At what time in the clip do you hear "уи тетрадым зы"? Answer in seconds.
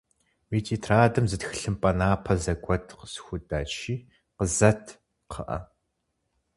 0.49-1.37